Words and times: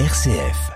RCF. 0.00 0.72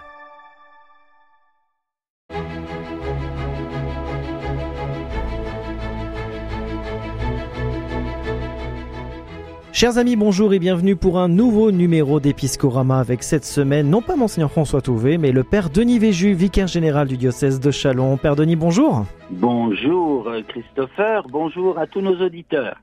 Chers 9.72 9.98
amis, 9.98 10.14
bonjour 10.14 10.54
et 10.54 10.60
bienvenue 10.60 10.94
pour 10.94 11.18
un 11.18 11.26
nouveau 11.26 11.72
numéro 11.72 12.20
d'Episcorama 12.20 13.00
avec 13.00 13.24
cette 13.24 13.44
semaine, 13.44 13.90
non 13.90 14.02
pas 14.02 14.14
Monseigneur 14.14 14.52
François 14.52 14.82
Touvet, 14.82 15.18
mais 15.18 15.32
le 15.32 15.42
Père 15.42 15.70
Denis 15.70 15.98
Véju, 15.98 16.34
vicaire 16.34 16.68
général 16.68 17.08
du 17.08 17.16
diocèse 17.16 17.58
de 17.58 17.72
Chalon. 17.72 18.18
Père 18.18 18.36
Denis, 18.36 18.54
bonjour. 18.54 19.04
Bonjour 19.30 20.30
Christopher, 20.46 21.26
bonjour 21.28 21.76
à 21.76 21.88
tous 21.88 22.02
nos 22.02 22.24
auditeurs. 22.24 22.76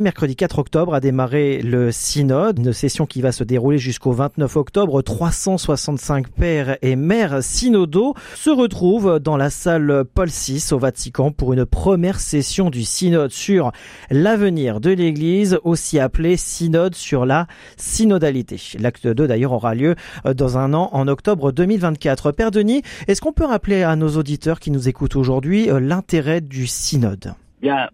Mercredi 0.00 0.34
4 0.34 0.58
octobre 0.58 0.92
a 0.92 0.98
démarré 0.98 1.62
le 1.62 1.92
synode, 1.92 2.58
une 2.58 2.72
session 2.72 3.06
qui 3.06 3.22
va 3.22 3.30
se 3.30 3.44
dérouler 3.44 3.78
jusqu'au 3.78 4.10
29 4.10 4.56
octobre. 4.56 5.00
365 5.02 6.30
pères 6.30 6.76
et 6.82 6.96
mères 6.96 7.44
synodaux 7.44 8.14
se 8.34 8.50
retrouvent 8.50 9.20
dans 9.20 9.36
la 9.36 9.50
salle 9.50 10.04
Paul 10.12 10.28
VI 10.28 10.64
au 10.72 10.78
Vatican 10.78 11.30
pour 11.30 11.52
une 11.52 11.64
première 11.64 12.18
session 12.18 12.70
du 12.70 12.82
synode 12.82 13.30
sur 13.30 13.70
l'avenir 14.10 14.80
de 14.80 14.90
l'Église, 14.90 15.60
aussi 15.62 16.00
appelé 16.00 16.36
synode 16.36 16.96
sur 16.96 17.24
la 17.24 17.46
synodalité. 17.76 18.60
L'acte 18.80 19.06
2 19.06 19.28
d'ailleurs 19.28 19.52
aura 19.52 19.76
lieu 19.76 19.94
dans 20.24 20.58
un 20.58 20.74
an 20.74 20.90
en 20.92 21.06
octobre 21.06 21.52
2024. 21.52 22.32
Père 22.32 22.50
Denis, 22.50 22.82
est-ce 23.06 23.20
qu'on 23.20 23.32
peut 23.32 23.46
rappeler 23.46 23.84
à 23.84 23.94
nos 23.94 24.16
auditeurs 24.16 24.58
qui 24.58 24.72
nous 24.72 24.88
écoutent 24.88 25.14
aujourd'hui 25.14 25.68
l'intérêt 25.80 26.40
du 26.40 26.66
synode? 26.66 27.34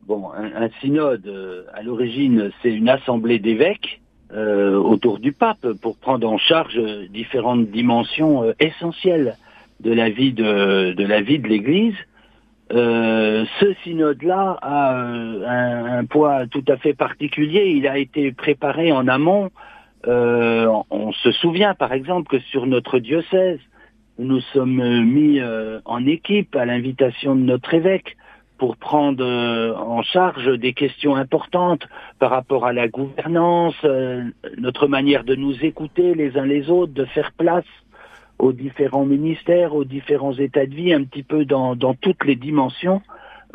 Bon, 0.04 0.30
un, 0.36 0.68
synode, 0.80 1.28
euh, 1.28 1.62
à 1.72 1.82
l'origine, 1.82 2.50
c'est 2.60 2.72
une 2.72 2.88
assemblée 2.88 3.38
d'évêques 3.38 4.00
euh, 4.32 4.74
autour 4.74 5.20
du 5.20 5.30
pape 5.30 5.64
pour 5.80 5.96
prendre 5.96 6.28
en 6.28 6.38
charge 6.38 6.76
différentes 7.10 7.70
dimensions 7.70 8.42
euh, 8.42 8.52
essentielles 8.58 9.36
de 9.78 9.92
la 9.92 10.10
vie 10.10 10.32
de, 10.32 10.94
la 10.98 11.20
vie 11.20 11.38
de 11.38 11.46
l'Église. 11.46 11.94
ce 12.70 13.74
synode-là 13.84 14.58
a 14.60 14.96
un, 14.96 16.04
poids 16.04 16.48
tout 16.48 16.64
à 16.66 16.76
fait 16.76 16.94
particulier. 16.94 17.70
Il 17.76 17.86
a 17.86 17.96
été 17.98 18.32
préparé 18.32 18.90
en 18.90 19.06
amont. 19.06 19.50
on 20.04 21.12
se 21.12 21.30
souvient, 21.30 21.74
par 21.74 21.92
exemple, 21.92 22.28
que 22.28 22.42
sur 22.50 22.66
notre 22.66 22.98
diocèse, 22.98 23.60
nous 24.18 24.40
sommes 24.52 25.04
mis 25.04 25.40
en 25.84 26.06
équipe 26.06 26.56
à 26.56 26.66
l'invitation 26.66 27.36
de 27.36 27.42
notre 27.42 27.72
évêque 27.72 28.16
pour 28.60 28.76
prendre 28.76 29.24
euh, 29.24 29.74
en 29.74 30.02
charge 30.02 30.58
des 30.58 30.74
questions 30.74 31.16
importantes 31.16 31.88
par 32.18 32.30
rapport 32.30 32.66
à 32.66 32.74
la 32.74 32.88
gouvernance, 32.88 33.74
euh, 33.84 34.24
notre 34.58 34.86
manière 34.86 35.24
de 35.24 35.34
nous 35.34 35.64
écouter 35.64 36.14
les 36.14 36.36
uns 36.36 36.44
les 36.44 36.68
autres, 36.68 36.92
de 36.92 37.06
faire 37.06 37.32
place 37.32 37.64
aux 38.38 38.52
différents 38.52 39.06
ministères, 39.06 39.74
aux 39.74 39.84
différents 39.84 40.34
états 40.34 40.66
de 40.66 40.74
vie, 40.74 40.92
un 40.92 41.04
petit 41.04 41.22
peu 41.22 41.46
dans, 41.46 41.74
dans 41.74 41.94
toutes 41.94 42.22
les 42.26 42.36
dimensions 42.36 43.00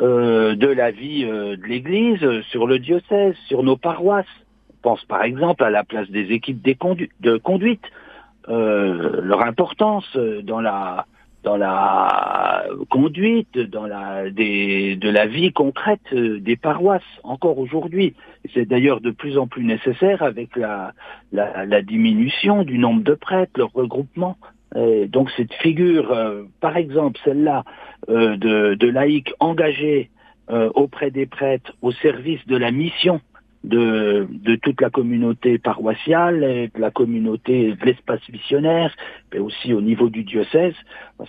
euh, 0.02 0.56
de 0.56 0.66
la 0.66 0.90
vie 0.90 1.24
de 1.24 1.66
l'Église, 1.68 2.26
sur 2.50 2.66
le 2.66 2.80
diocèse, 2.80 3.36
sur 3.46 3.62
nos 3.62 3.76
paroisses. 3.76 4.26
On 4.70 4.90
pense 4.90 5.04
par 5.04 5.22
exemple 5.22 5.62
à 5.62 5.70
la 5.70 5.84
place 5.84 6.10
des 6.10 6.32
équipes 6.32 6.62
de 6.62 7.36
conduite, 7.36 7.86
leur 8.48 9.42
importance 9.42 10.16
dans 10.42 10.60
la 10.60 11.06
dans 11.46 11.56
la 11.56 12.64
conduite, 12.90 13.56
dans 13.56 13.86
la 13.86 14.30
des, 14.30 14.96
de 14.96 15.08
la 15.08 15.26
vie 15.26 15.52
concrète 15.52 16.00
euh, 16.12 16.40
des 16.40 16.56
paroisses 16.56 17.12
encore 17.22 17.58
aujourd'hui. 17.58 18.14
C'est 18.52 18.66
d'ailleurs 18.66 19.00
de 19.00 19.12
plus 19.12 19.38
en 19.38 19.46
plus 19.46 19.62
nécessaire 19.62 20.24
avec 20.24 20.56
la, 20.56 20.92
la, 21.30 21.64
la, 21.64 21.82
diminution 21.82 22.64
du 22.64 22.78
nombre 22.78 23.04
de 23.04 23.14
prêtres, 23.14 23.52
leur 23.56 23.72
regroupement. 23.72 24.36
Et 24.74 25.06
donc 25.06 25.30
cette 25.36 25.54
figure, 25.54 26.10
euh, 26.10 26.42
par 26.60 26.76
exemple 26.76 27.20
celle-là, 27.24 27.62
euh, 28.08 28.36
de, 28.36 28.74
de 28.74 28.88
laïcs 28.88 29.32
engagés 29.38 30.10
auprès 30.74 31.10
des 31.10 31.26
prêtres 31.26 31.72
au 31.82 31.90
service 31.90 32.46
de 32.46 32.56
la 32.56 32.70
mission 32.70 33.20
de, 33.66 34.54
toute 34.62 34.80
la 34.80 34.90
communauté 34.90 35.58
paroissiale, 35.58 36.70
de 36.74 36.80
la 36.80 36.90
communauté 36.90 37.74
de 37.74 37.84
l'espace 37.84 38.26
missionnaire, 38.32 38.94
mais 39.32 39.40
aussi 39.40 39.72
au 39.72 39.80
niveau 39.80 40.08
du 40.08 40.24
diocèse, 40.24 40.74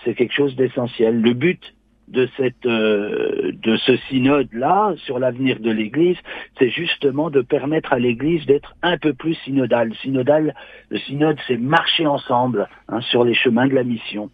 c'est 0.04 0.14
quelque 0.14 0.34
chose 0.34 0.54
d'essentiel. 0.56 1.20
Le 1.20 1.34
but 1.34 1.74
de 2.08 2.26
cette 2.38 2.64
euh, 2.64 3.52
de 3.52 3.76
ce 3.76 3.96
synode 4.08 4.48
là 4.52 4.94
sur 5.04 5.18
l'avenir 5.18 5.60
de 5.60 5.70
l'Église, 5.70 6.16
c'est 6.58 6.70
justement 6.70 7.28
de 7.28 7.42
permettre 7.42 7.92
à 7.92 7.98
l'Église 7.98 8.46
d'être 8.46 8.74
un 8.82 8.96
peu 8.96 9.12
plus 9.12 9.34
synodale. 9.44 9.92
Synodale, 10.00 10.54
le 10.88 10.98
synode, 11.00 11.36
c'est 11.46 11.58
marcher 11.58 12.06
ensemble 12.06 12.68
hein, 12.88 13.02
sur 13.02 13.24
les 13.24 13.34
chemins 13.34 13.66
de 13.66 13.74
la 13.74 13.84
mission 13.84 14.30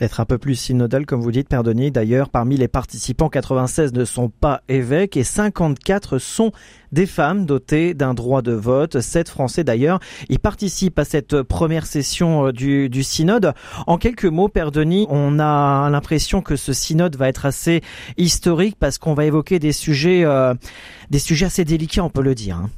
d'être 0.00 0.18
un 0.18 0.24
peu 0.24 0.38
plus 0.38 0.54
synodal, 0.56 1.06
comme 1.06 1.20
vous 1.20 1.30
dites, 1.30 1.48
Père 1.48 1.62
Denis. 1.62 1.90
D'ailleurs, 1.90 2.30
parmi 2.30 2.56
les 2.56 2.68
participants, 2.68 3.28
96 3.28 3.92
ne 3.92 4.04
sont 4.04 4.30
pas 4.30 4.62
évêques 4.68 5.16
et 5.16 5.24
54 5.24 6.18
sont 6.18 6.52
des 6.90 7.06
femmes 7.06 7.46
dotées 7.46 7.94
d'un 7.94 8.14
droit 8.14 8.42
de 8.42 8.52
vote. 8.52 9.00
7 9.00 9.28
Français 9.28 9.62
d'ailleurs. 9.62 10.00
Ils 10.28 10.38
participent 10.38 10.98
à 10.98 11.04
cette 11.04 11.42
première 11.42 11.86
session 11.86 12.46
euh, 12.46 12.52
du, 12.52 12.88
du 12.88 13.02
synode. 13.02 13.52
En 13.86 13.98
quelques 13.98 14.24
mots, 14.24 14.48
Père 14.48 14.72
Denis, 14.72 15.06
on 15.10 15.38
a 15.38 15.88
l'impression 15.90 16.40
que 16.40 16.56
ce 16.56 16.72
synode 16.72 17.16
va 17.16 17.28
être 17.28 17.44
assez 17.44 17.82
historique 18.16 18.76
parce 18.78 18.98
qu'on 18.98 19.14
va 19.14 19.26
évoquer 19.26 19.58
des 19.58 19.72
sujets, 19.72 20.24
euh, 20.24 20.54
des 21.10 21.18
sujets 21.18 21.46
assez 21.46 21.64
délicats, 21.64 22.02
on 22.02 22.10
peut 22.10 22.22
le 22.22 22.34
dire. 22.34 22.56
Hein 22.56 22.70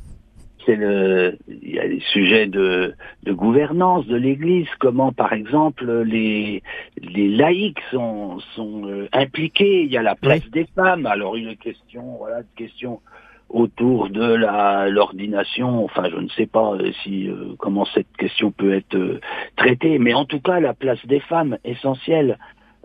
c'est 0.64 0.76
le, 0.76 1.38
il 1.48 1.74
y 1.74 1.78
a 1.78 1.88
des 1.88 2.00
sujets 2.12 2.46
de, 2.46 2.94
de 3.22 3.32
gouvernance 3.32 4.06
de 4.06 4.16
l'Église, 4.16 4.68
comment 4.78 5.12
par 5.12 5.32
exemple 5.32 6.02
les, 6.02 6.62
les 7.00 7.28
laïcs 7.28 7.82
sont, 7.90 8.38
sont 8.54 8.86
euh, 8.86 9.08
impliqués, 9.12 9.82
il 9.82 9.92
y 9.92 9.96
a 9.96 10.02
la 10.02 10.14
place 10.14 10.48
des 10.50 10.66
femmes, 10.74 11.06
alors 11.06 11.36
une 11.36 11.56
question, 11.56 12.16
voilà, 12.18 12.38
une 12.38 12.66
question 12.66 13.00
autour 13.48 14.08
de 14.08 14.24
la 14.24 14.88
l'ordination, 14.88 15.84
enfin 15.84 16.04
je 16.10 16.16
ne 16.16 16.28
sais 16.28 16.46
pas 16.46 16.72
euh, 16.72 16.90
si 17.02 17.28
euh, 17.28 17.54
comment 17.58 17.84
cette 17.84 18.16
question 18.16 18.50
peut 18.50 18.72
être 18.72 19.20
traitée, 19.56 19.98
mais 19.98 20.14
en 20.14 20.24
tout 20.24 20.40
cas 20.40 20.60
la 20.60 20.74
place 20.74 21.04
des 21.06 21.20
femmes 21.20 21.58
essentielle. 21.64 22.38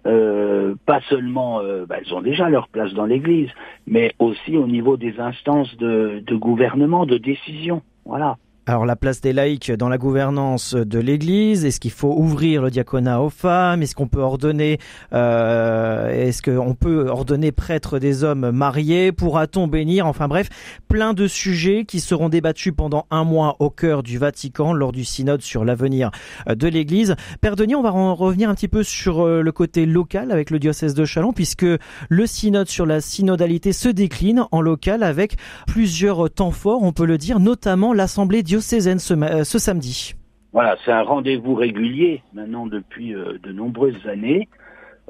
Euh, 0.08 0.76
pas 0.86 1.02
seulement, 1.10 1.60
euh, 1.60 1.86
bah, 1.86 1.98
elles 2.00 2.14
ont 2.14 2.22
déjà 2.22 2.50
leur 2.50 2.70
place 2.70 2.94
dans 2.94 3.06
l'Église, 3.06 3.50
mais 3.86 4.14
aussi 4.20 4.56
au 4.58 4.66
niveau 4.66 4.96
des 4.96 5.20
instances 5.20 5.76
de, 5.78 6.24
de 6.26 6.36
gouvernement, 6.36 7.06
de 7.06 7.18
décision. 7.18 7.82
Voilà. 8.06 8.38
Alors 8.70 8.86
la 8.86 8.98
place 8.98 9.22
des 9.22 9.32
laïcs 9.32 9.72
dans 9.72 9.88
la 9.88 9.98
gouvernance 9.98 10.76
de 10.76 11.00
l'Église, 11.00 11.64
est-ce 11.64 11.80
qu'il 11.80 11.92
faut 11.92 12.14
ouvrir 12.18 12.62
le 12.62 12.70
diaconat 12.70 13.22
aux 13.22 13.30
femmes? 13.30 13.82
Est-ce 13.82 13.96
qu'on 13.96 14.10
peut 14.10 14.20
ordonner 14.20 14.78
euh, 15.14 16.10
Est-ce 16.10 16.42
qu'on 16.42 16.74
peut 16.74 17.08
ordonner 17.08 17.54
prêtre 17.54 17.98
des 17.98 18.26
hommes 18.26 18.52
mariés? 18.52 19.14
Pourra-t-on 19.14 19.68
bénir? 19.68 20.06
Enfin 20.06 20.28
bref, 20.28 20.50
plein 20.90 21.14
de 21.14 21.28
sujets 21.28 21.86
qui 21.86 22.02
seront 22.02 22.28
débattus 22.28 22.74
pendant 22.76 23.06
un 23.10 23.24
mois 23.24 23.56
au 23.60 23.70
cœur 23.70 24.04
du 24.04 24.18
Vatican 24.18 24.74
lors 24.74 24.92
du 24.92 25.06
synode 25.06 25.42
sur 25.42 25.64
l'avenir 25.64 26.12
de 26.54 26.68
l'Église. 26.68 27.16
Père 27.40 27.56
Denis, 27.56 27.76
on 27.76 27.84
va 27.84 27.94
en 27.94 28.16
revenir 28.16 28.50
un 28.50 28.56
petit 28.56 28.68
peu 28.68 28.84
sur 28.84 29.22
euh, 29.22 29.42
le 29.42 29.52
côté 29.54 29.86
local 29.86 30.30
avec 30.30 30.50
le 30.50 30.60
diocèse 30.60 30.94
de 30.94 31.06
Chalon, 31.06 31.32
puisque 31.32 31.66
le 32.10 32.28
synode 32.28 32.68
sur 32.68 32.86
la 32.86 33.00
synodalité 33.00 33.72
se 33.72 33.88
décline 33.88 34.44
en 34.52 34.60
local 34.60 35.04
avec 35.04 35.38
plusieurs 35.68 36.30
temps 36.30 36.52
forts, 36.52 36.84
on 36.84 36.92
peut 36.92 37.06
le 37.06 37.18
dire, 37.18 37.40
notamment 37.40 37.94
l'Assemblée 37.94 38.44
diocésaine 38.44 38.57
euh, 38.58 39.44
ce, 39.44 39.60
samedi. 39.60 40.16
Voilà, 40.52 40.78
c'est 40.84 40.92
un 40.92 41.04
rendez-vous 41.04 41.56
régulier 41.56 42.24
maintenant 42.34 42.66
depuis 42.66 43.14
euh, 43.14 43.38
de 43.42 43.52
nombreuses 43.52 44.08
années 44.08 44.50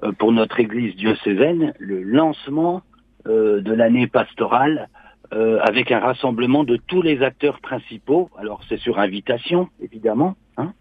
euh, 0.04 0.12
pour 0.12 0.32
notre 0.32 0.60
Église 0.60 0.96
diocésaine, 0.96 1.74
le 1.80 2.04
lancement 2.04 2.82
de 3.26 3.74
l'année 3.74 4.08
pastorale 4.08 4.88
avec 5.32 5.92
un 5.92 6.00
rassemblement 6.00 6.64
de 6.64 6.78
tous 6.78 7.02
les 7.02 7.22
acteurs 7.24 7.60
principaux. 7.60 8.30
Alors 8.40 8.62
c'est 8.70 8.78
sur 8.78 9.00
invitation, 9.00 9.68
évidemment, 9.82 10.38
hein, 10.56 10.72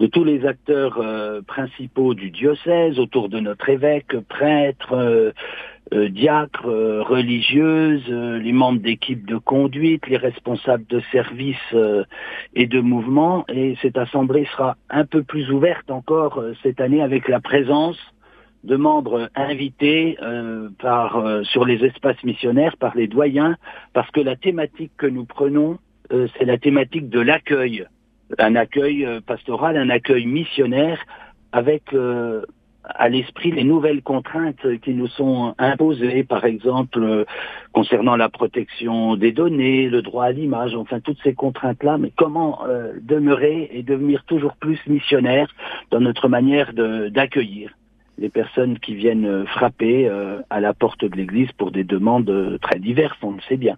de 0.00 0.06
tous 0.06 0.24
les 0.24 0.46
acteurs 0.46 1.00
principaux 1.46 2.14
du 2.14 2.30
diocèse 2.30 2.98
autour 2.98 3.28
de 3.28 3.40
notre 3.40 3.68
évêque, 3.68 4.18
prêtre, 4.28 5.32
euh, 5.92 6.08
diacres, 6.08 6.66
euh, 6.66 7.02
religieuses, 7.02 8.06
euh, 8.08 8.38
les 8.38 8.52
membres 8.52 8.80
d'équipes 8.80 9.26
de 9.26 9.36
conduite, 9.36 10.06
les 10.06 10.16
responsables 10.16 10.86
de 10.86 11.00
services 11.12 11.76
et 12.54 12.66
de 12.66 12.80
mouvements. 12.80 13.44
Et 13.48 13.76
cette 13.82 13.98
assemblée 13.98 14.46
sera 14.46 14.76
un 14.88 15.04
peu 15.04 15.22
plus 15.22 15.50
ouverte 15.50 15.90
encore 15.90 16.42
cette 16.62 16.80
année 16.80 17.02
avec 17.02 17.28
la 17.28 17.40
présence 17.40 17.98
de 18.64 18.76
membres 18.76 19.28
invités 19.34 20.16
par 20.80 21.22
sur 21.44 21.66
les 21.66 21.84
espaces 21.84 22.22
missionnaires 22.24 22.78
par 22.78 22.96
les 22.96 23.06
doyens, 23.06 23.56
parce 23.92 24.10
que 24.10 24.20
la 24.20 24.36
thématique 24.36 24.92
que 24.96 25.06
nous 25.06 25.26
prenons, 25.26 25.78
c'est 26.10 26.46
la 26.46 26.56
thématique 26.56 27.10
de 27.10 27.20
l'accueil, 27.20 27.86
un 28.38 28.56
accueil 28.56 29.06
pastoral, 29.26 29.76
un 29.76 29.90
accueil 29.90 30.26
missionnaire 30.26 30.98
avec 31.52 31.92
à 32.84 33.08
l'esprit 33.08 33.50
les 33.50 33.64
nouvelles 33.64 34.02
contraintes 34.02 34.78
qui 34.82 34.92
nous 34.92 35.06
sont 35.06 35.54
imposées, 35.58 36.22
par 36.24 36.44
exemple 36.44 37.02
euh, 37.02 37.24
concernant 37.72 38.16
la 38.16 38.28
protection 38.28 39.16
des 39.16 39.32
données, 39.32 39.88
le 39.88 40.02
droit 40.02 40.26
à 40.26 40.32
l'image, 40.32 40.74
enfin 40.74 41.00
toutes 41.00 41.18
ces 41.22 41.34
contraintes-là, 41.34 41.98
mais 41.98 42.12
comment 42.14 42.66
euh, 42.66 42.92
demeurer 43.00 43.70
et 43.72 43.82
devenir 43.82 44.24
toujours 44.24 44.56
plus 44.56 44.78
missionnaire 44.86 45.48
dans 45.90 46.00
notre 46.00 46.28
manière 46.28 46.72
d'accueillir 46.74 47.70
les 48.18 48.28
personnes 48.28 48.78
qui 48.78 48.94
viennent 48.94 49.44
frapper 49.46 50.08
à 50.48 50.60
la 50.60 50.72
porte 50.72 51.04
de 51.04 51.16
l'Église 51.16 51.50
pour 51.52 51.72
des 51.72 51.82
demandes 51.82 52.58
très 52.62 52.78
diverses, 52.78 53.18
on 53.22 53.32
le 53.32 53.40
sait 53.48 53.56
bien. 53.56 53.76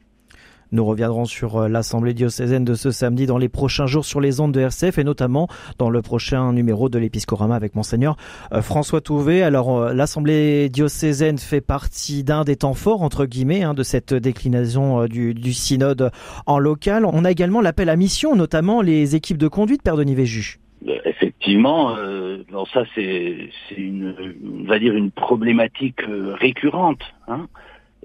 Nous 0.72 0.84
reviendrons 0.84 1.26
sur 1.26 1.56
euh, 1.56 1.68
l'Assemblée 1.68 2.12
diocésaine 2.12 2.64
de 2.64 2.74
ce 2.74 2.90
samedi 2.90 3.26
dans 3.26 3.38
les 3.38 3.48
prochains 3.48 3.86
jours 3.86 4.04
sur 4.04 4.20
les 4.20 4.40
ondes 4.40 4.52
de 4.52 4.60
RCF 4.60 4.98
et 4.98 5.04
notamment 5.04 5.46
dans 5.78 5.90
le 5.90 6.02
prochain 6.02 6.52
numéro 6.52 6.88
de 6.88 6.98
l'Épiscorama 6.98 7.54
avec 7.54 7.76
Monseigneur 7.76 8.16
euh, 8.52 8.62
François 8.62 9.00
Touvet. 9.00 9.42
Alors 9.42 9.76
euh, 9.76 9.94
l'Assemblée 9.94 10.68
diocésaine 10.68 11.38
fait 11.38 11.60
partie 11.60 12.24
d'un 12.24 12.42
des 12.42 12.56
temps 12.56 12.74
forts 12.74 13.02
entre 13.02 13.26
guillemets 13.26 13.62
hein, 13.62 13.74
de 13.74 13.84
cette 13.84 14.12
déclinaison 14.12 15.06
du, 15.06 15.52
synode 15.52 16.10
en 16.46 16.58
local. 16.58 17.04
On 17.04 17.24
a 17.24 17.30
également 17.30 17.60
l'appel 17.60 17.88
à 17.88 17.96
mission, 17.96 18.34
notamment 18.34 18.82
les 18.82 19.14
équipes 19.14 19.38
de 19.38 19.48
conduite, 19.48 19.82
Père 19.82 19.96
Denis 19.96 20.16
Véju. 20.16 20.58
Effectivement, 21.04 21.96
euh, 21.96 22.38
ça 22.72 22.82
c'est 22.94 23.50
une 23.76 25.10
problématique 25.14 26.00
récurrente. 26.40 27.02
Hein 27.28 27.46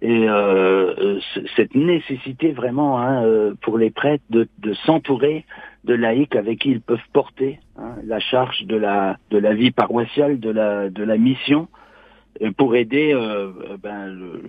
et 0.01 0.27
euh, 0.27 0.93
euh 0.97 1.19
cette 1.55 1.75
nécessité 1.75 2.51
vraiment 2.51 2.99
hein, 2.99 3.23
euh, 3.23 3.53
pour 3.61 3.77
les 3.77 3.91
prêtres 3.91 4.23
de, 4.29 4.47
de 4.59 4.73
s'entourer 4.73 5.45
de 5.83 5.93
laïcs 5.93 6.35
avec 6.35 6.59
qui 6.59 6.71
ils 6.71 6.81
peuvent 6.81 6.99
porter 7.13 7.59
hein, 7.77 7.95
la 8.03 8.19
charge 8.19 8.63
de 8.65 8.75
la 8.75 9.17
de 9.29 9.37
la 9.37 9.53
vie 9.53 9.71
paroissiale, 9.71 10.39
de 10.39 10.49
la 10.49 10.89
de 10.89 11.03
la 11.03 11.17
mission, 11.17 11.67
euh, 12.41 12.51
pour 12.51 12.75
aider 12.75 13.13
euh, 13.13 13.51
ben, 13.81 14.07
le, 14.07 14.41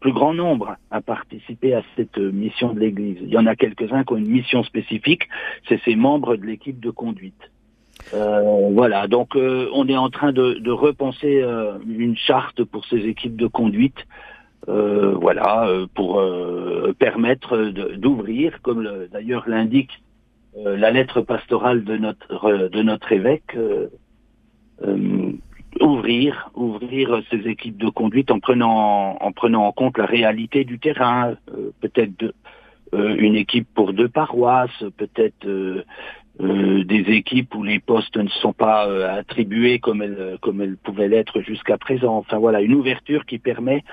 plus 0.00 0.12
grand 0.12 0.34
nombre 0.34 0.76
à 0.90 1.00
participer 1.00 1.74
à 1.74 1.82
cette 1.96 2.18
mission 2.18 2.72
de 2.72 2.80
l'Église. 2.80 3.18
Il 3.22 3.28
y 3.28 3.38
en 3.38 3.46
a 3.46 3.54
quelques-uns 3.54 4.02
qui 4.04 4.12
ont 4.12 4.16
une 4.16 4.30
mission 4.30 4.64
spécifique, 4.64 5.28
c'est 5.68 5.80
ces 5.84 5.94
membres 5.94 6.36
de 6.36 6.44
l'équipe 6.44 6.80
de 6.80 6.90
conduite. 6.90 7.50
Euh, 8.14 8.70
voilà, 8.72 9.08
donc 9.08 9.36
on 9.36 9.88
est 9.88 9.96
en 9.96 10.08
train 10.08 10.32
de, 10.32 10.54
de 10.54 10.70
repenser 10.70 11.44
une 11.86 12.16
charte 12.16 12.64
pour 12.64 12.86
ces 12.86 13.00
équipes 13.06 13.36
de 13.36 13.46
conduite 13.46 14.06
euh, 14.68 15.14
voilà, 15.14 15.66
euh, 15.66 15.86
pour 15.94 16.20
euh, 16.20 16.94
permettre 16.98 17.70
d'ouvrir, 17.96 18.60
comme 18.62 19.06
d'ailleurs 19.12 19.48
l'indique 19.48 20.02
la 20.56 20.90
lettre 20.90 21.20
pastorale 21.20 21.84
de 21.84 21.96
notre 22.82 23.12
évêque, 23.12 23.56
ouvrir 25.80 26.50
ouvrir 26.54 27.22
ces 27.30 27.46
équipes 27.48 27.78
de 27.78 27.88
conduite 27.88 28.32
en 28.32 28.40
prenant 28.40 29.16
en 29.20 29.30
prenant 29.30 29.64
en 29.64 29.70
compte 29.70 29.96
la 29.96 30.06
réalité 30.06 30.64
du 30.64 30.80
terrain, 30.80 31.36
peut-être 31.80 32.34
une 32.92 33.36
équipe 33.36 33.68
pour 33.74 33.92
deux 33.92 34.08
paroisses, 34.08 34.84
peut-être 34.96 35.46
des 36.40 37.04
équipes 37.14 37.54
où 37.54 37.62
les 37.62 37.78
postes 37.78 38.16
ne 38.16 38.28
sont 38.28 38.52
pas 38.52 38.82
attribués 39.08 39.78
comme 39.78 40.02
elles 40.02 40.36
comme 40.40 40.60
elles 40.60 40.76
pouvaient 40.76 41.08
l'être 41.08 41.42
jusqu'à 41.42 41.78
présent. 41.78 42.16
Enfin 42.16 42.38
voilà, 42.38 42.60
une 42.60 42.74
ouverture 42.74 43.24
qui 43.24 43.38
permet 43.38 43.84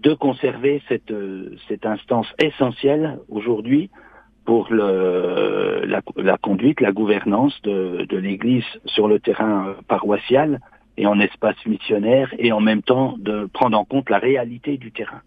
de 0.00 0.14
conserver 0.14 0.82
cette, 0.88 1.10
euh, 1.10 1.56
cette 1.68 1.84
instance 1.84 2.26
essentielle 2.38 3.18
aujourd'hui 3.28 3.90
pour 4.44 4.72
la, 4.72 6.36
conduite, 6.42 6.80
la 6.80 6.92
gouvernance 6.92 7.60
de, 7.62 8.06
de 8.08 8.16
l'Église 8.16 8.64
sur 8.86 9.06
le 9.06 9.20
terrain 9.20 9.68
euh, 9.68 9.74
paroissial 9.86 10.60
et 10.96 11.06
en 11.06 11.20
espace 11.20 11.64
missionnaire 11.66 12.34
et 12.38 12.50
en 12.50 12.60
même 12.60 12.82
temps 12.82 13.16
de 13.18 13.48
prendre 13.52 13.78
en 13.78 13.84
compte 13.84 14.10
la 14.10 14.18
réalité 14.18 14.76
du 14.76 14.90
terrain. 14.90 15.20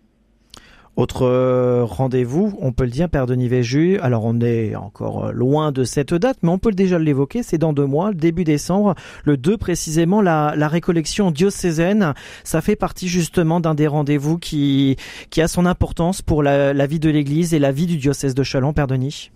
Autre 0.95 1.23
euh, 1.23 1.83
rendez-vous, 1.85 2.55
on 2.61 2.71
peut 2.71 2.83
le 2.83 2.91
dire, 2.91 3.09
Père 3.09 3.25
Denis 3.25 3.47
Véju. 3.47 3.97
Alors 3.99 4.25
on 4.25 4.39
est 4.41 4.75
encore 4.75 5.25
euh, 5.25 5.31
loin 5.31 5.71
de 5.71 5.83
cette 5.85 6.13
date, 6.13 6.37
mais 6.43 6.49
on 6.49 6.59
peut 6.59 6.71
déjà 6.71 6.99
l'évoquer. 6.99 7.41
C'est 7.41 7.57
dans 7.57 7.73
deux 7.73 7.87
mois, 7.87 8.13
début 8.13 8.43
décembre, 8.43 8.93
le 9.25 9.35
2 9.35 9.57
précisément, 9.57 10.21
la, 10.21 10.53
la 10.55 10.67
récollection 10.67 11.31
diocésaine. 11.31 12.13
Ça 12.43 12.61
fait 12.61 12.75
partie 12.75 13.07
justement 13.07 13.59
d'un 13.59 13.73
des 13.73 13.87
rendez-vous 13.87 14.37
qui, 14.37 14.95
a 15.37 15.47
son 15.47 15.65
importance 15.65 16.21
pour 16.21 16.43
la, 16.43 16.85
vie 16.85 16.99
de 16.99 17.09
l'Église 17.09 17.55
et 17.55 17.59
la 17.59 17.71
vie 17.71 17.87
du 17.87 17.97
diocèse 17.97 18.35
de 18.35 18.43
Chalon, 18.43 18.73
Père 18.73 18.87
Denis. 18.87 19.31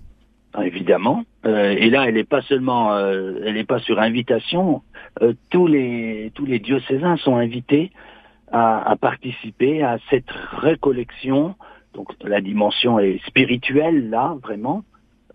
Ah, 0.53 0.65
évidemment. 0.65 1.23
Euh, 1.45 1.71
et 1.71 1.89
là, 1.89 2.05
elle 2.07 2.15
n'est 2.15 2.23
pas 2.23 2.43
seulement, 2.43 2.95
elle 2.99 3.55
n'est 3.55 3.63
pas 3.63 3.79
sur 3.79 3.99
invitation. 3.99 4.83
tous 5.49 5.65
les 5.65 6.31
diocésains 6.63 7.17
sont 7.17 7.35
invités 7.35 7.91
à, 8.51 8.95
participer 8.99 9.83
à 9.83 9.97
cette 10.09 10.29
récollection. 10.29 11.55
Donc 11.93 12.09
la 12.23 12.41
dimension 12.41 12.99
est 12.99 13.19
spirituelle 13.25 14.09
là, 14.09 14.35
vraiment, 14.41 14.83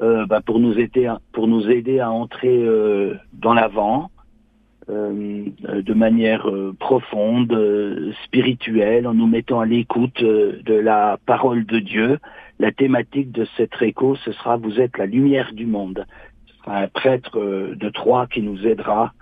euh, 0.01 0.27
bah, 0.27 0.41
pour 0.45 0.61
nous 0.61 0.79
aider, 0.79 1.13
pour 1.33 1.49
nous 1.49 1.69
aider 1.71 2.01
à 2.01 2.11
entrer 2.11 2.63
euh, 2.63 3.15
dans 3.33 3.55
l'avant 3.55 4.11
euh, 4.89 5.45
de 5.65 5.95
manière 5.95 6.49
profonde, 6.79 8.13
spirituelle, 8.25 9.07
en 9.07 9.15
nous 9.15 9.27
mettant 9.27 9.61
à 9.61 9.67
l'écoute 9.67 10.23
de 10.23 10.75
la 10.75 11.19
parole 11.27 11.67
de 11.67 11.79
Dieu. 11.79 12.19
La 12.59 12.73
thématique 12.73 13.33
de 13.33 13.47
cette 13.57 13.75
réco, 13.75 14.17
ce 14.17 14.33
sera 14.33 14.57
vous 14.57 14.81
êtes 14.81 14.99
la 14.99 15.07
lumière 15.07 15.53
du 15.53 15.67
monde. 15.67 16.07
Ce 16.47 16.55
sera 16.59 16.79
un 16.79 16.89
prêtre 16.89 17.39
de 17.75 17.89
Troyes 17.91 18.27
qui 18.29 18.43
nous 18.43 18.67
aidera 18.67 19.13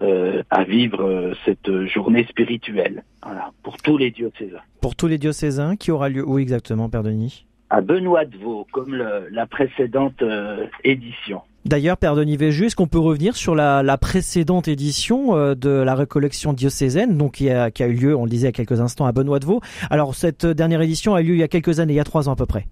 euh, 0.00 0.42
à 0.50 0.64
vivre 0.64 1.02
euh, 1.02 1.34
cette 1.44 1.86
journée 1.86 2.24
spirituelle. 2.24 3.02
Voilà, 3.22 3.50
pour 3.62 3.76
tous 3.76 3.98
les 3.98 4.10
diocésains. 4.10 4.62
Pour 4.80 4.96
tous 4.96 5.06
les 5.06 5.18
diocésains, 5.18 5.76
qui 5.76 5.90
aura 5.90 6.08
lieu 6.08 6.26
où 6.26 6.38
exactement, 6.38 6.88
Père 6.88 7.02
Denis? 7.02 7.46
À 7.68 7.80
Benoît 7.80 8.24
de 8.24 8.36
Vaux, 8.38 8.66
comme 8.72 8.94
la 8.94 9.46
précédente 9.46 10.20
euh, 10.22 10.66
édition. 10.84 11.40
D'ailleurs, 11.64 11.96
Père 11.96 12.16
Denis 12.16 12.36
Véju, 12.36 12.66
est-ce 12.66 12.76
qu'on 12.76 12.88
peut 12.88 12.98
revenir 12.98 13.36
sur 13.36 13.54
la, 13.54 13.82
la 13.82 13.96
précédente 13.96 14.66
édition 14.66 15.54
de 15.54 15.70
la 15.70 15.94
récollection 15.94 16.52
diocésaine, 16.52 17.16
donc 17.16 17.34
qui 17.34 17.50
a, 17.50 17.70
qui 17.70 17.82
a 17.82 17.86
eu 17.86 17.94
lieu, 17.94 18.16
on 18.16 18.24
le 18.24 18.30
disait 18.30 18.48
il 18.48 18.48
y 18.48 18.48
a 18.48 18.52
quelques 18.52 18.80
instants, 18.80 19.06
à 19.06 19.12
Benoît 19.12 19.38
de 19.38 19.46
Vaux. 19.46 19.60
Alors, 19.88 20.14
cette 20.14 20.44
dernière 20.44 20.82
édition 20.82 21.14
a 21.14 21.22
eu 21.22 21.26
lieu 21.26 21.34
il 21.34 21.40
y 21.40 21.44
a 21.44 21.48
quelques 21.48 21.78
années, 21.78 21.92
il 21.92 21.96
y 21.96 22.00
a 22.00 22.04
trois 22.04 22.28
ans 22.28 22.32
à 22.32 22.36
peu 22.36 22.46
près. 22.46 22.66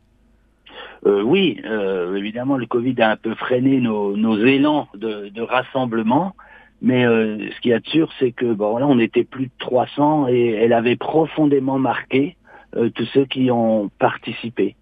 Euh, 1.07 1.23
oui, 1.23 1.61
euh, 1.65 2.15
évidemment, 2.17 2.59
le 2.59 2.67
Covid 2.67 3.01
a 3.01 3.13
un 3.13 3.17
peu 3.17 3.35
freiné 3.35 3.81
nos, 3.81 4.17
nos 4.17 4.37
élans 4.37 4.89
de, 4.95 5.31
de 5.31 5.41
rassemblement, 5.41 6.35
mais 6.83 7.05
euh, 7.05 7.39
ce 7.51 7.61
qu'il 7.61 7.73
y 7.73 7.75
a 7.75 7.81
de 7.81 7.87
sûr, 7.87 8.11
c'est 8.19 8.33
que 8.33 8.53
bon 8.53 8.79
là, 8.79 8.87
on 8.87 8.99
était 8.99 9.25
plus 9.25 9.47
de 9.47 9.53
300 9.59 10.29
et 10.29 10.49
elle 10.53 10.73
avait 10.73 10.97
profondément 10.97 11.79
marqué 11.79 12.37
euh, 12.77 12.91
tous 12.91 13.05
ceux 13.07 13.27
qui 13.27 13.51
ont 13.51 13.91
participé. 13.99 14.77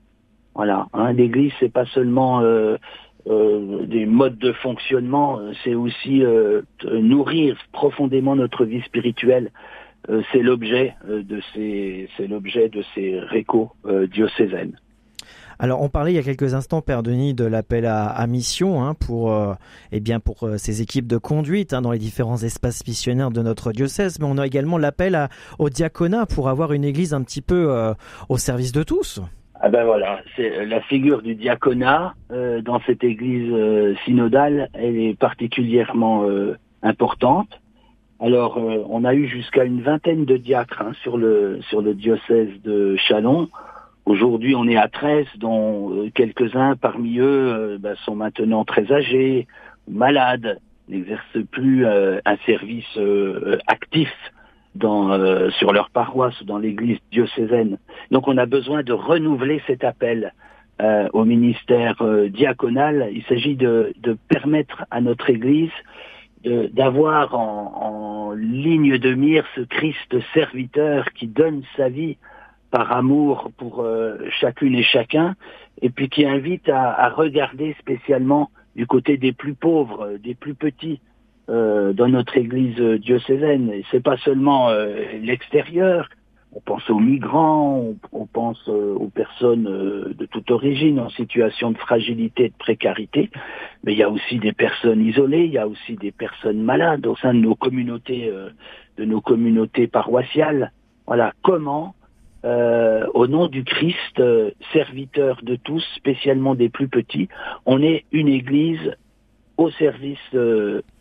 Voilà, 0.54 0.86
hein, 0.92 1.12
l'Église, 1.12 1.52
c'est 1.60 1.72
pas 1.72 1.86
seulement 1.86 2.40
euh, 2.40 2.76
des 3.26 4.06
modes 4.06 4.38
de 4.38 4.52
fonctionnement, 4.52 5.38
c'est 5.62 5.74
aussi 5.74 6.22
nourrir 6.84 7.58
profondément 7.72 8.34
notre 8.34 8.64
vie 8.64 8.80
spirituelle. 8.80 9.50
c'est 10.32 10.40
l'objet 10.40 10.94
de 11.06 11.38
ces, 11.52 12.08
c'est 12.16 12.26
l'objet 12.26 12.70
de 12.70 12.82
ces 12.94 13.20
récos 13.20 13.70
diocésaines. 14.10 14.78
Alors, 15.60 15.82
on 15.82 15.88
parlait 15.88 16.12
il 16.12 16.14
y 16.14 16.20
a 16.20 16.22
quelques 16.22 16.54
instants, 16.54 16.82
Père 16.82 17.02
Denis, 17.02 17.34
de 17.34 17.44
l'appel 17.44 17.84
à, 17.84 18.24
mission 18.28 18.84
hein, 18.84 18.94
pour, 18.94 19.32
euh, 19.32 19.54
eh 19.90 19.98
bien, 19.98 20.20
pour 20.20 20.44
euh, 20.44 20.56
ces 20.56 20.82
équipes 20.82 21.08
de 21.08 21.16
conduite 21.16 21.72
hein, 21.72 21.82
dans 21.82 21.90
les 21.90 21.98
différents 21.98 22.36
espaces 22.36 22.86
missionnaires 22.86 23.32
de 23.32 23.42
notre 23.42 23.72
diocèse, 23.72 24.20
mais 24.20 24.26
on 24.28 24.38
a 24.38 24.46
également 24.46 24.78
l'appel 24.78 25.18
au 25.58 25.68
diaconat 25.68 26.26
pour 26.26 26.48
avoir 26.48 26.72
une 26.72 26.84
église 26.84 27.12
un 27.12 27.24
petit 27.24 27.42
peu 27.42 27.72
euh, 27.72 27.92
au 28.28 28.36
service 28.36 28.70
de 28.70 28.84
tous. 28.84 29.20
Ah 29.60 29.68
ben 29.68 29.84
voilà, 29.84 30.20
c'est 30.36 30.64
la 30.66 30.80
figure 30.82 31.20
du 31.20 31.34
diaconat 31.34 32.14
dans 32.30 32.80
cette 32.86 33.02
église 33.02 33.52
synodale, 34.04 34.68
elle 34.72 34.96
est 34.96 35.18
particulièrement 35.18 36.24
importante. 36.84 37.48
Alors, 38.20 38.56
on 38.56 39.04
a 39.04 39.14
eu 39.14 39.26
jusqu'à 39.26 39.64
une 39.64 39.82
vingtaine 39.82 40.24
de 40.26 40.36
diacres 40.36 40.80
hein, 40.80 40.92
sur 41.02 41.16
le 41.16 41.58
sur 41.62 41.82
le 41.82 41.94
diocèse 41.94 42.50
de 42.62 42.94
Chalon. 43.08 43.48
Aujourd'hui, 44.08 44.54
on 44.56 44.66
est 44.66 44.78
à 44.78 44.88
13, 44.88 45.26
dont 45.36 45.92
euh, 45.92 46.10
quelques-uns 46.14 46.76
parmi 46.76 47.18
eux 47.18 47.24
euh, 47.26 47.78
bah, 47.78 47.94
sont 48.06 48.16
maintenant 48.16 48.64
très 48.64 48.90
âgés, 48.90 49.46
malades, 49.86 50.60
n'exercent 50.88 51.44
plus 51.50 51.84
euh, 51.84 52.18
un 52.24 52.38
service 52.46 52.98
actif 53.66 54.10
dans, 54.74 55.50
sur 55.50 55.74
leur 55.74 55.90
paroisse, 55.90 56.42
dans 56.44 56.56
l'église 56.56 56.96
diocésaine. 57.12 57.76
Donc 58.10 58.28
on 58.28 58.38
a 58.38 58.46
besoin 58.46 58.82
de 58.82 58.94
renouveler 58.94 59.60
cet 59.66 59.84
appel 59.84 60.32
au 61.12 61.24
ministère 61.24 61.96
diaconal. 62.28 63.10
Il 63.12 63.24
s'agit 63.24 63.56
de, 63.56 63.92
permettre 64.28 64.84
à 64.90 65.00
notre 65.00 65.28
église 65.30 65.72
d'avoir 66.44 67.34
en, 67.34 68.30
en 68.30 68.32
ligne 68.32 68.98
de 68.98 69.14
mire 69.14 69.44
ce 69.56 69.62
Christ 69.62 70.16
serviteur 70.32 71.12
qui 71.12 71.26
donne 71.26 71.62
sa 71.76 71.88
vie 71.88 72.16
par 72.70 72.92
amour 72.92 73.50
pour 73.56 73.80
euh, 73.80 74.18
chacune 74.40 74.74
et 74.74 74.82
chacun, 74.82 75.34
et 75.80 75.90
puis 75.90 76.08
qui 76.08 76.26
invite 76.26 76.68
à, 76.68 77.08
regarder 77.10 77.74
spécialement 77.78 78.50
du 78.76 78.86
côté 78.86 79.16
des 79.16 79.32
plus 79.32 79.54
pauvres, 79.54 80.18
des 80.22 80.34
plus 80.34 80.54
petits, 80.54 81.00
dans 81.48 82.08
notre 82.08 82.36
Église 82.36 82.78
diocésaine. 83.00 83.70
Et 83.70 83.82
c'est 83.90 84.02
pas 84.02 84.18
seulement 84.18 84.68
l'extérieur, 85.22 86.10
on 86.52 86.60
pense 86.60 86.88
aux 86.88 86.98
migrants, 86.98 87.94
on, 88.12 88.26
pense 88.26 88.60
euh, 88.68 88.94
aux 88.94 89.08
personnes 89.08 89.66
euh, 89.68 90.14
de 90.14 90.26
toute 90.26 90.50
origine 90.50 90.98
en 90.98 91.10
situation 91.10 91.70
de 91.70 91.78
fragilité 91.78 92.48
de 92.48 92.54
précarité, 92.58 93.30
mais 93.84 93.92
il 93.92 93.98
y 93.98 94.02
a 94.02 94.10
aussi 94.10 94.38
des 94.38 94.52
personnes 94.52 95.04
isolées, 95.04 95.44
il 95.44 95.52
y 95.52 95.58
a 95.58 95.68
aussi 95.68 95.96
des 95.96 96.10
personnes 96.10 96.62
malades 96.62 97.06
au 97.06 97.16
sein 97.16 97.34
de 97.34 97.40
nos 97.40 97.54
communautés, 97.54 98.28
euh, 98.28 98.48
de 98.96 99.04
nos 99.04 99.20
communautés 99.20 99.88
paroissiales. 99.88 100.72
Voilà, 101.06 101.32
comment, 101.42 101.94
au 102.44 103.26
nom 103.26 103.48
du 103.48 103.64
Christ, 103.64 104.22
serviteur 104.72 105.40
de 105.42 105.56
tous, 105.56 105.84
spécialement 105.96 106.54
des 106.54 106.68
plus 106.68 106.88
petits, 106.88 107.28
on 107.66 107.82
est 107.82 108.04
une 108.12 108.28
Église 108.28 108.94
au 109.58 109.70
service, 109.72 110.36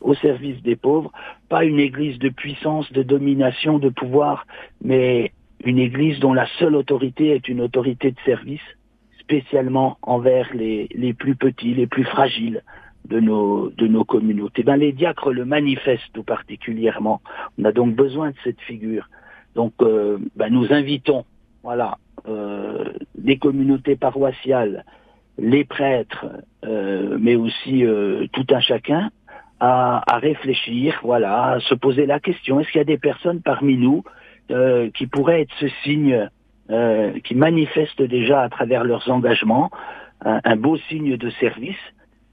au 0.01 0.15
service 0.15 0.62
des 0.63 0.75
pauvres, 0.75 1.12
pas 1.48 1.63
une 1.63 1.79
église 1.79 2.17
de 2.17 2.29
puissance, 2.29 2.91
de 2.91 3.03
domination, 3.03 3.77
de 3.77 3.89
pouvoir, 3.89 4.48
mais 4.84 5.32
une 5.63 5.77
église 5.77 6.20
dont 6.20 6.34
la 6.34 6.48
seule 6.60 6.75
autorité 6.75 7.29
est 7.29 7.48
une 7.48 7.62
autorité 7.62 8.12
de 8.12 8.20
service, 8.25 8.62
spécialement 9.20 9.98
envers 10.01 10.50
les, 10.53 10.89
les 10.96 11.13
plus 11.13 11.36
petits, 11.36 11.75
les 11.75 11.88
plus 11.88 12.03
fragiles 12.03 12.63
de 13.06 13.20
nos, 13.20 13.70
de 13.70 13.88
nos 13.88 14.03
communautés. 14.03 14.63
Ben, 14.63 14.77
les 14.77 14.91
diacres 14.91 15.32
le 15.32 15.46
manifestent 15.46 16.12
tout 16.13 16.24
particulièrement. 16.24 17.22
On 17.60 17.65
a 17.65 17.72
donc 17.72 17.96
besoin 17.96 18.32
de 18.32 18.36
cette 18.44 18.62
figure. 18.62 19.08
Donc 19.58 19.74
euh, 19.82 20.20
ben, 20.36 20.54
nous 20.54 20.72
invitons 20.72 21.26
voilà, 21.64 21.98
euh, 22.28 22.94
les 23.22 23.38
communautés 23.40 23.96
paroissiales, 23.96 24.86
les 25.40 25.66
prêtres, 25.66 26.28
euh, 26.64 27.18
mais 27.20 27.36
aussi 27.36 27.84
euh, 27.84 28.28
tout 28.34 28.46
un 28.52 28.60
chacun, 28.60 29.10
à, 29.60 30.04
à, 30.14 30.20
réfléchir, 30.20 31.00
voilà, 31.02 31.54
à 31.54 31.60
se 31.60 31.74
poser 31.74 32.06
la 32.06 32.20
question, 32.20 32.60
est-ce 32.60 32.72
qu'il 32.72 32.78
y 32.78 32.82
a 32.82 32.86
des 32.86 33.00
personnes 33.00 33.42
parmi 33.42 33.78
nous 33.78 34.04
euh, 34.52 34.92
qui 34.92 35.08
pourraient 35.08 35.42
être 35.42 35.56
ce 35.60 35.70
signe 35.84 36.30
euh, 36.70 37.20
qui 37.24 37.34
manifeste 37.34 38.02
déjà 38.04 38.44
à 38.44 38.50
travers 38.50 38.84
leurs 38.84 39.10
engagements 39.10 39.72
un, 40.24 40.56
beau 40.56 40.78
signe 40.88 41.18
de 41.18 41.30
service? 41.32 41.84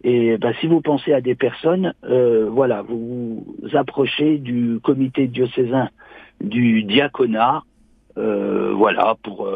Et 0.02 0.36
ben, 0.36 0.52
si 0.60 0.66
vous 0.66 0.82
pensez 0.82 1.14
à 1.14 1.22
des 1.22 1.34
personnes, 1.34 1.94
euh, 2.04 2.50
voilà, 2.50 2.82
vous 2.82 3.46
vous 3.62 3.76
approchez 3.76 4.36
du 4.36 4.78
comité 4.82 5.26
diocésain 5.26 5.88
du 6.44 6.84
diaconat, 6.84 7.62
voilà, 8.16 9.16
pour 9.22 9.48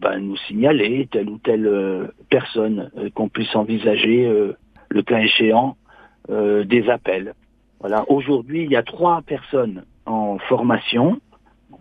ben, 0.00 0.18
nous 0.18 0.36
signaler 0.48 1.08
telle 1.10 1.28
ou 1.28 1.38
telle 1.38 2.10
personne 2.30 2.90
qu'on 3.14 3.28
puisse 3.28 3.54
envisager, 3.54 4.54
le 4.88 5.02
cas 5.02 5.20
échéant, 5.20 5.76
des 6.28 6.88
appels. 6.88 7.34
Voilà, 7.80 8.04
aujourd'hui, 8.10 8.64
il 8.64 8.70
y 8.70 8.76
a 8.76 8.82
trois 8.82 9.22
personnes 9.22 9.84
en 10.06 10.38
formation 10.38 11.20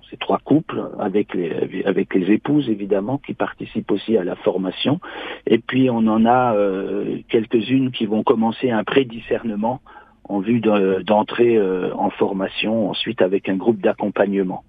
ces 0.10 0.18
trois 0.18 0.40
couples 0.40 0.90
avec 1.00 1.34
les, 1.34 1.84
avec 1.86 2.14
les 2.14 2.32
épouses 2.34 2.70
évidemment 2.70 3.18
qui 3.18 3.34
participent 3.34 3.92
aussi 3.92 4.18
à 4.18 4.24
la 4.24 4.36
formation. 4.36 5.00
Et 5.46 5.60
puis 5.60 5.90
on 5.90 6.08
en 6.08 6.26
a 6.26 6.56
euh, 6.56 7.20
quelques-unes 7.30 7.92
qui 7.92 8.06
vont 8.06 8.24
commencer 8.24 8.70
un 8.70 8.84
pré-discernement 8.84 9.82
en 10.30 10.40
vue 10.40 10.60
d'entrer 10.60 11.58
euh, 11.58 11.94
en 11.96 12.10
formation 12.10 12.90
ensuite 12.90 13.22
avec 13.22 13.50
un 13.50 13.56
groupe 13.56 13.82
d'accompagnement. 13.82 14.64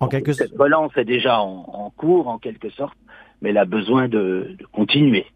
En 0.00 0.08
quelque... 0.08 0.32
Cette 0.32 0.56
relance 0.58 0.92
est 0.96 1.04
déjà 1.04 1.40
en, 1.40 1.92
cours 1.96 2.28
en 2.28 2.38
quelque 2.38 2.70
sorte, 2.70 2.96
mais 3.40 3.50
elle 3.50 3.58
a 3.58 3.64
besoin 3.64 4.08
de 4.08 4.56
continuer. 4.72 5.26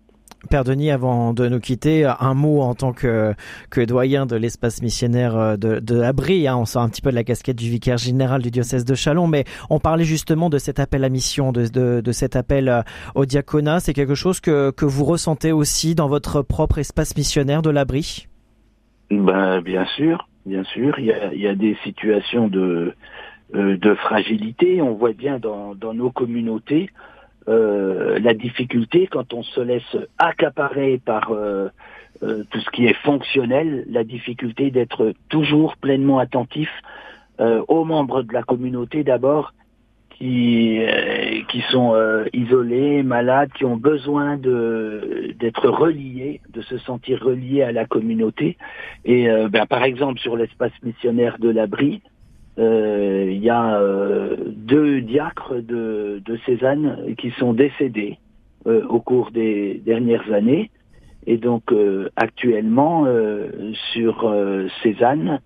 Père 0.50 0.64
Denis, 0.64 0.91
avant 0.91 1.33
de 1.33 1.49
nous 1.49 1.61
quitter, 1.61 2.05
un 2.05 2.35
mot 2.35 2.62
en 2.62 2.75
tant 2.75 2.93
que, 2.93 3.33
que 3.71 3.81
doyen 3.81 4.26
de 4.26 4.35
l'espace 4.35 4.83
missionnaire 4.83 5.37
euh, 5.37 5.57
de, 5.57 5.79
de 5.79 5.95
l'Abri. 5.95 6.49
Hein, 6.49 6.57
on 6.57 6.64
sort 6.64 6.83
un 6.83 6.88
petit 6.88 7.00
peu 7.00 7.11
de 7.11 7.14
la 7.14 7.23
casquette 7.23 7.57
du 7.57 7.71
vicaire 7.71 7.97
général 7.97 8.43
du 8.43 8.50
diocèse 8.50 8.85
de 8.85 8.95
Chalon, 8.95 9.29
mais 9.29 9.45
on 9.71 9.79
parlait 9.79 10.05
justement 10.05 10.50
de 10.50 10.59
cet 10.59 10.81
appel 10.81 11.05
à 11.05 11.09
mission, 11.09 11.52
de, 11.52 11.69
de, 11.69 12.00
de 12.00 12.12
cet 12.12 12.35
appel 12.35 12.69
euh, 12.69 12.83
au 13.14 13.25
diaconat. 13.25 13.79
C'est 13.79 13.95
quelque 13.95 14.17
chose 14.17 14.41
que, 14.41 14.73
que 14.73 14.85
vous 14.85 15.05
ressentez 15.05 15.52
aussi 15.52 15.95
dans 15.95 16.09
votre 16.09 16.43
propre 16.43 16.79
espace 16.79 17.17
missionnaire 17.17 17.62
de 17.62 17.71
l'Abri? 17.71 18.26
Ben, 19.21 19.61
Bien 19.61 19.85
sûr, 19.97 20.28
bien 20.47 20.64
sûr. 20.64 20.99
Il 20.99 21.07
y 21.07 21.12
a, 21.12 21.35
y 21.35 21.47
a 21.47 21.54
des 21.54 21.76
situations 21.85 22.49
de, 22.49 22.95
euh, 23.54 23.76
de 23.76 23.95
fragilité. 23.95 24.83
On 24.83 24.95
voit 24.95 25.12
bien 25.12 25.38
dans, 25.38 25.75
dans 25.75 25.95
nos 25.95 26.11
communautés 26.11 26.90
euh, 27.49 28.21
la 28.21 28.35
difficulté 28.35 29.09
quand 29.09 29.35
on 29.35 29.42
se 29.42 29.61
laisse 29.61 29.97
accaparer 30.19 31.00
par 31.04 31.33
euh, 31.33 31.69
euh, 32.23 32.45
tout 32.50 32.61
ce 32.61 32.71
qui 32.71 32.87
est 32.87 32.97
fonctionnel, 33.02 33.85
la 33.88 34.04
difficulté 34.04 34.71
d'être 34.71 35.12
toujours 35.28 35.76
pleinement 35.76 36.19
attentif 36.19 36.71
aux 37.66 37.85
membres 37.85 38.23
de 38.23 38.33
la 38.33 38.45
communauté 38.45 39.02
d'abord 39.02 39.52
qui 40.19 40.81
qui 41.49 41.61
sont 41.71 41.95
isolés, 42.33 43.02
malades, 43.02 43.50
qui 43.54 43.64
ont 43.64 43.76
besoin 43.76 44.37
de 44.37 45.35
d'être 45.38 45.69
reliés, 45.69 46.40
de 46.52 46.62
se 46.62 46.78
sentir 46.78 47.23
reliés 47.23 47.62
à 47.62 47.73
la 47.73 47.85
communauté. 47.87 48.57
Et 49.04 49.28
ben, 49.50 49.66
par 49.66 49.85
exemple 49.85 50.19
sur 50.21 50.37
l'espace 50.37 50.73
missionnaire 50.83 51.38
de 51.38 51.49
l'abri, 51.49 52.02
euh, 52.59 53.28
il 53.31 53.42
y 53.42 53.49
a 53.49 53.81
euh, 53.81 54.37
deux 54.49 55.00
diacres 55.00 55.54
de, 55.54 56.21
de, 56.25 56.38
Cézanne 56.45 57.14
qui 57.16 57.31
sont 57.33 57.54
décédés 57.54 58.19
euh, 58.66 58.87
au 58.88 59.00
cours 59.00 59.31
des 59.31 59.81
dernières 59.85 60.31
années. 60.33 60.71
Et 61.26 61.37
donc 61.37 61.73
actuellement, 62.16 63.07
sur 63.92 64.35
Cézanne, 64.83 65.40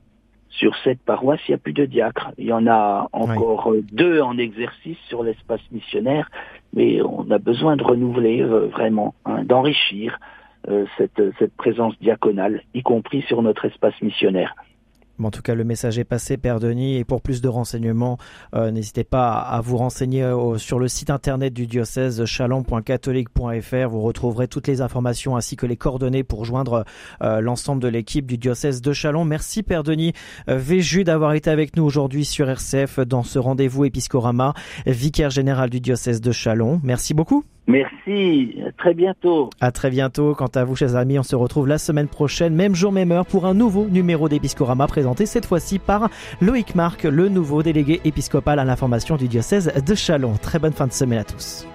sur 0.51 0.75
cette 0.85 1.01
paroisse, 1.01 1.41
il 1.49 1.51
n'y 1.51 1.55
a 1.57 1.59
plus 1.59 1.73
de 1.73 1.85
diacres. 1.85 2.31
Il 2.39 2.47
y 2.47 2.53
en 2.53 2.67
a 2.67 3.09
encore 3.13 3.75
deux 3.93 4.21
en 4.21 4.39
exercice 4.39 4.99
sur 5.09 5.23
l'espace 5.23 5.61
missionnaire, 5.71 6.31
mais 6.73 7.03
on 7.03 7.31
a 7.31 7.39
besoin 7.39 7.77
de 7.77 7.83
renouveler 7.83 8.43
vraiment, 8.43 9.15
hein, 9.25 9.45
d'enrichir 9.45 10.19
cette, 10.97 11.23
cette 11.39 11.55
présence 11.57 11.97
diaconale, 12.01 12.63
y 12.75 12.83
compris 12.83 13.23
sur 13.23 13.41
notre 13.43 13.67
espace 13.67 14.01
missionnaire 14.03 14.55
en 15.25 15.31
tout 15.31 15.43
cas, 15.43 15.55
le 15.55 15.65
message 15.65 15.99
est 15.99 16.05
passé, 16.05 16.37
Père 16.37 16.61
Denis. 16.61 16.97
Et 16.97 17.05
pour 17.05 17.23
plus 17.23 17.41
de 17.41 17.49
renseignements, 17.49 18.19
euh, 18.55 18.71
n'hésitez 18.71 19.05
pas 19.05 19.39
à, 19.39 19.61
vous 19.61 19.77
renseigner 19.77 20.23
euh, 20.23 20.59
sur 20.59 20.79
le 20.79 20.89
site 20.89 21.11
internet 21.11 21.53
du 21.53 21.67
diocèse 21.67 22.25
chalon.catholique.fr. 22.25 23.89
Vous 23.89 24.01
retrouverez 24.01 24.49
toutes 24.49 24.69
les 24.69 24.81
informations 24.81 25.37
ainsi 25.37 25.57
que 25.57 25.67
les 25.67 25.77
coordonnées 25.77 26.25
pour 26.25 26.45
joindre 26.45 26.85
euh, 27.23 27.41
l'ensemble 27.41 27.83
de 27.83 27.89
l'équipe 27.89 28.27
du 28.27 28.39
diocèse 28.39 28.81
de 28.81 28.93
Chalon. 28.93 29.25
Merci, 29.25 29.63
Père 29.63 29.83
Denis 29.83 30.13
Véju, 30.47 31.05
d'avoir 31.05 31.33
été 31.33 31.51
avec 31.51 31.77
nous 31.77 31.85
aujourd'hui 31.85 32.25
sur 32.25 32.49
RCF 32.49 33.01
dans 33.01 33.23
ce 33.23 33.39
rendez-vous 33.39 33.85
épiscorama, 33.85 34.55
vicaire 34.87 35.31
général 35.31 35.71
du 35.71 35.81
diocèse 35.81 36.21
de 36.21 36.33
Chalon. 36.33 36.81
Merci 36.83 37.15
beaucoup. 37.15 37.45
Merci, 37.67 38.59
à 38.67 38.73
très 38.73 38.95
bientôt. 38.95 39.51
À 39.61 39.73
très 39.73 39.91
bientôt. 39.91 40.35
Quant 40.35 40.51
à 40.55 40.65
vous, 40.65 40.77
chers 40.77 40.95
amis, 40.95 41.19
on 41.19 41.25
se 41.25 41.35
retrouve 41.35 41.67
la 41.67 41.79
semaine 41.79 42.09
prochaine, 42.09 42.55
même 42.55 42.75
jour, 42.75 42.93
même 42.93 43.11
heure, 43.11 43.27
pour 43.27 43.47
un 43.47 43.55
nouveau 43.55 43.87
numéro 43.87 44.29
d'Episcorama 44.29 44.87
présenté 44.87 45.27
cette 45.27 45.47
fois-ci 45.47 45.79
par 45.79 46.09
Loïc 46.41 46.75
Marc, 46.75 47.05
le 47.05 47.29
nouveau 47.29 47.63
délégué 47.63 48.01
épiscopal 48.05 48.59
à 48.59 48.65
l'information 48.65 49.17
du 49.17 49.27
diocèse 49.27 49.73
de 49.85 49.95
Chalon. 49.95 50.35
Très 50.41 50.59
bonne 50.59 50.73
fin 50.73 50.87
de 50.87 50.93
semaine 50.93 51.19
à 51.19 51.25
tous. 51.25 51.67